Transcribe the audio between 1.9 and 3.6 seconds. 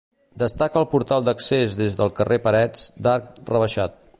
del carrer Parets, d'arc